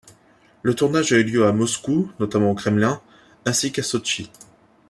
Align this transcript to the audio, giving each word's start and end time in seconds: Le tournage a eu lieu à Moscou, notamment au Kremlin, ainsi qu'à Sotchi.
Le 0.63 0.73
tournage 0.73 1.13
a 1.13 1.19
eu 1.19 1.23
lieu 1.23 1.45
à 1.45 1.51
Moscou, 1.51 2.11
notamment 2.19 2.49
au 2.49 2.55
Kremlin, 2.55 2.99
ainsi 3.45 3.71
qu'à 3.71 3.83
Sotchi. 3.83 4.31